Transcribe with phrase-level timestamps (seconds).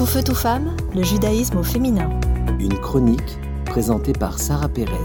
[0.00, 2.08] Tout feu, tout femme, le judaïsme au féminin.
[2.58, 4.96] Une chronique présentée par Sarah Pérez.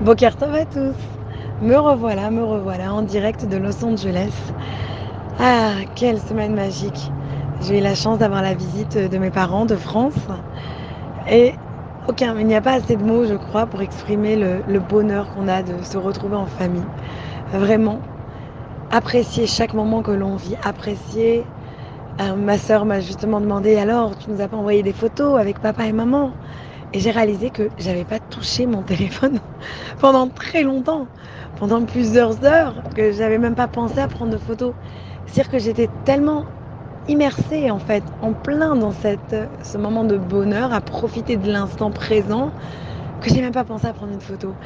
[0.00, 0.94] Bokertov à tous.
[1.60, 4.32] Me revoilà, me revoilà en direct de Los Angeles.
[5.38, 7.12] Ah, quelle semaine magique.
[7.60, 10.14] J'ai eu la chance d'avoir la visite de mes parents de France.
[11.30, 11.52] Et
[12.08, 15.28] aucun, il n'y a pas assez de mots, je crois, pour exprimer le, le bonheur
[15.34, 16.86] qu'on a de se retrouver en famille.
[17.52, 18.00] Vraiment,
[18.90, 21.44] apprécier chaque moment que l'on vit, apprécier.
[22.20, 25.60] Euh, ma soeur m'a justement demandé alors, tu nous as pas envoyé des photos avec
[25.60, 26.32] papa et maman?
[26.92, 29.40] Et j'ai réalisé que j'avais pas touché mon téléphone
[30.00, 31.08] pendant très longtemps,
[31.56, 34.74] pendant plusieurs heures, que j'avais même pas pensé à prendre de photos.
[35.26, 36.46] C'est-à-dire que j'étais tellement
[37.06, 41.92] immersée en fait, en plein dans cette, ce moment de bonheur, à profiter de l'instant
[41.92, 42.54] présent,
[43.20, 44.56] que j'ai même pas pensé à prendre une photo.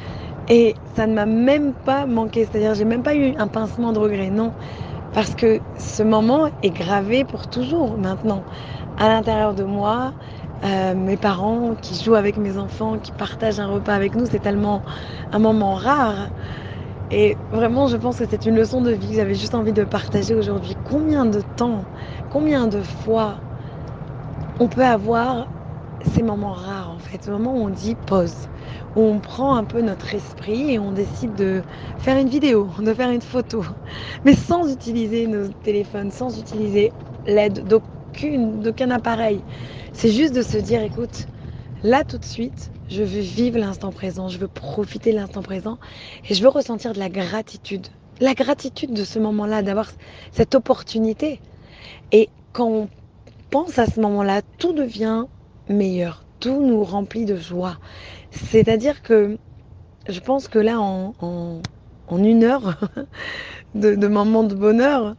[0.47, 3.99] Et ça ne m'a même pas manqué, c'est-à-dire j'ai même pas eu un pincement de
[3.99, 4.53] regret, non.
[5.13, 8.45] Parce que ce moment est gravé pour toujours maintenant.
[8.97, 10.13] À l'intérieur de moi,
[10.65, 14.39] euh, mes parents qui jouent avec mes enfants, qui partagent un repas avec nous, c'est
[14.41, 14.83] tellement
[15.31, 16.31] un moment rare.
[17.11, 19.85] Et vraiment, je pense que c'est une leçon de vie que j'avais juste envie de
[19.85, 20.77] partager aujourd'hui.
[20.83, 21.87] Combien de temps,
[22.29, 23.43] combien de fois
[24.59, 25.47] on peut avoir
[26.05, 28.47] ces moments rares en fait, ce moment où on dit pause,
[28.95, 31.63] où on prend un peu notre esprit et on décide de
[31.97, 33.65] faire une vidéo, de faire une photo,
[34.23, 36.93] mais sans utiliser nos téléphones, sans utiliser
[37.25, 39.45] l'aide d'aucune, d'aucun appareil.
[39.93, 41.27] C'est juste de se dire, écoute,
[41.83, 45.77] là tout de suite, je veux vivre l'instant présent, je veux profiter de l'instant présent
[46.29, 47.87] et je veux ressentir de la gratitude.
[48.19, 49.91] La gratitude de ce moment-là, d'avoir
[50.31, 51.41] cette opportunité.
[52.11, 52.89] Et quand on
[53.49, 55.25] pense à ce moment-là, tout devient
[55.69, 57.77] meilleur, tout nous remplit de joie.
[58.31, 59.37] C'est-à-dire que
[60.07, 61.13] je pense que là, en,
[62.11, 62.79] une heure
[63.75, 65.15] de, de moment de bonheur,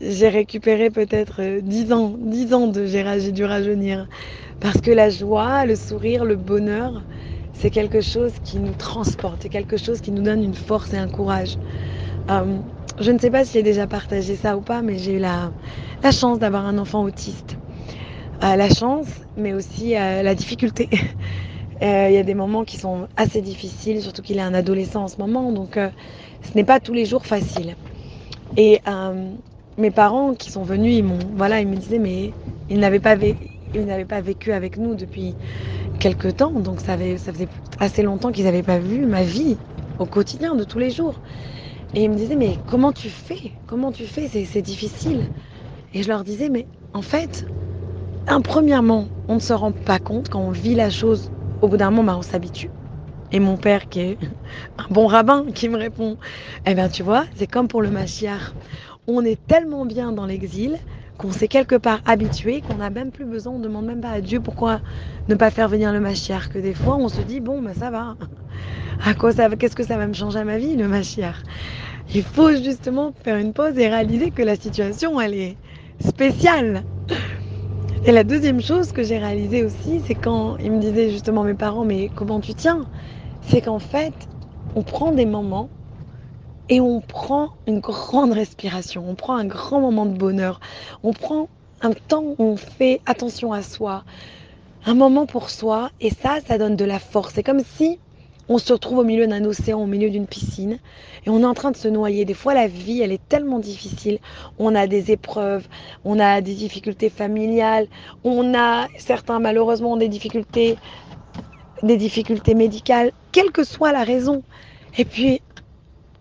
[0.00, 4.06] j'ai récupéré peut-être 10 ans, 10 ans de j'ai dû rajeunir.
[4.60, 7.04] Parce que la joie, le sourire, le bonheur,
[7.52, 10.98] c'est quelque chose qui nous transporte, c'est quelque chose qui nous donne une force et
[10.98, 11.58] un courage.
[12.30, 12.62] Euh,
[13.00, 15.52] je ne sais pas si j'ai déjà partagé ça ou pas, mais j'ai eu la
[16.12, 17.58] chance d'avoir un enfant autiste.
[18.44, 20.88] Euh, la chance, mais aussi euh, la difficulté.
[21.80, 25.04] Euh, il y a des moments qui sont assez difficiles, surtout qu'il est un adolescent
[25.04, 25.90] en ce moment, donc euh,
[26.42, 27.76] ce n'est pas tous les jours facile.
[28.56, 29.36] Et euh,
[29.76, 32.34] mes parents qui sont venus, ils m'ont, voilà, ils me disaient, mais
[32.68, 35.36] ils n'avaient pas, vécu avec nous depuis
[36.00, 39.60] quelques temps, donc ça, ça faisait assez longtemps qu'ils n'avaient pas vu ma vie
[39.98, 41.20] au quotidien de tous les jours.
[41.94, 43.54] Et ils me disaient, mais comment tu fais?
[43.66, 44.28] Comment tu fais?
[44.28, 45.30] C'est difficile.
[45.94, 47.46] Et je leur disais, mais en fait,
[48.28, 51.30] un, premièrement, on ne se rend pas compte quand on vit la chose
[51.60, 52.70] au bout d'un moment, on s'habitue.
[53.32, 54.18] Et mon père, qui est
[54.78, 56.18] un bon rabbin, qui me répond
[56.66, 58.54] Eh bien, tu vois, c'est comme pour le Machiar.
[59.06, 60.78] On est tellement bien dans l'exil
[61.18, 64.10] qu'on s'est quelque part habitué, qu'on n'a même plus besoin, on ne demande même pas
[64.12, 64.80] à Dieu pourquoi
[65.28, 66.48] ne pas faire venir le Machiar.
[66.50, 68.16] Que des fois, on se dit Bon, ben ça va.
[69.04, 71.42] À quoi ça Qu'est-ce que ça va me changer à ma vie, le Machiar?
[72.14, 75.58] Il faut justement faire une pause et réaliser que la situation, elle est
[76.06, 76.84] spéciale.
[78.02, 81.54] Et la deuxième chose que j'ai réalisée aussi, c'est quand ils me disaient justement mes
[81.54, 82.88] parents, mais comment tu tiens?
[83.40, 84.28] C'est qu'en fait,
[84.74, 85.70] on prend des moments
[86.68, 90.60] et on prend une grande respiration, on prend un grand moment de bonheur,
[91.02, 91.50] on prend
[91.80, 94.04] un temps où on fait attention à soi,
[94.84, 97.34] un moment pour soi, et ça, ça donne de la force.
[97.34, 98.00] C'est comme si
[98.48, 100.78] on se retrouve au milieu d'un océan, au milieu d'une piscine,
[101.26, 102.24] et on est en train de se noyer.
[102.24, 104.18] Des fois, la vie, elle est tellement difficile.
[104.58, 105.68] On a des épreuves,
[106.04, 107.86] on a des difficultés familiales,
[108.24, 110.76] on a, certains malheureusement, des difficultés,
[111.82, 114.42] des difficultés médicales, quelle que soit la raison.
[114.96, 115.42] Et puis,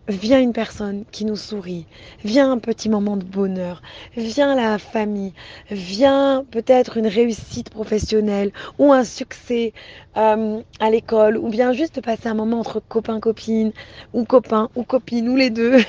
[0.07, 1.85] vient une personne qui nous sourit,
[2.23, 3.81] vient un petit moment de bonheur,
[4.16, 5.34] vient la famille,
[5.69, 9.73] vient peut-être une réussite professionnelle ou un succès
[10.16, 13.73] euh, à l'école ou bien juste passer un moment entre copains, copines
[14.13, 15.78] ou copains ou copines ou les deux.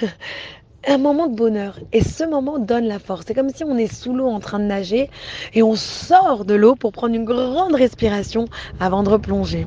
[0.87, 3.25] un moment de bonheur et ce moment donne la force.
[3.27, 5.11] C'est comme si on est sous l'eau en train de nager
[5.55, 8.47] et on sort de l'eau pour prendre une grande respiration
[8.81, 9.67] avant de replonger.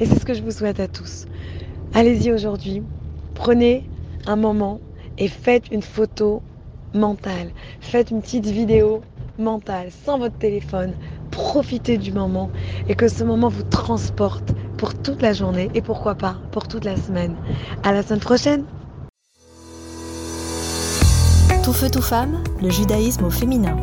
[0.00, 1.26] Et c'est ce que je vous souhaite à tous.
[1.94, 2.82] Allez-y aujourd'hui,
[3.34, 3.91] prenez
[4.26, 4.80] un moment
[5.18, 6.42] et faites une photo
[6.94, 7.50] mentale.
[7.80, 9.02] Faites une petite vidéo
[9.38, 10.94] mentale sans votre téléphone.
[11.30, 12.50] Profitez du moment
[12.88, 16.84] et que ce moment vous transporte pour toute la journée et pourquoi pas pour toute
[16.84, 17.36] la semaine.
[17.82, 18.64] À la semaine prochaine.
[21.64, 23.76] Tout feu, tout femme, le judaïsme au féminin.